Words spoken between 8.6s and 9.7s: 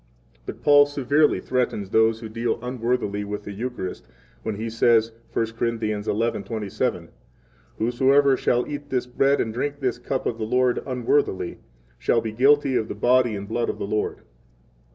eat this bread, and